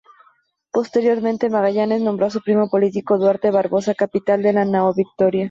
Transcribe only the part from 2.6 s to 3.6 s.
político Duarte